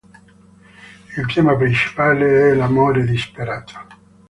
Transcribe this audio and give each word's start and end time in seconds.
Il 1.15 1.27
tema 1.31 1.55
principale 1.55 2.49
è 2.49 2.53
l'amore 2.55 3.03
disperato. 3.05 3.75